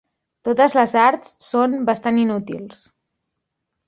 [0.47, 2.81] Totes les arts són bastant inútils.